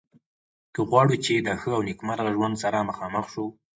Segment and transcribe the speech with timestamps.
[0.73, 3.45] که غواړو چې د ښه او نیکمرغه ژوند سره مخامخ شو.